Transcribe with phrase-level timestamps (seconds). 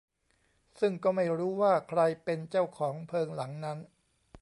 [0.79, 3.77] ซึ่งก็ไม่รู้ว่าใครเป็นเจ้าของเพิงหลังนั้น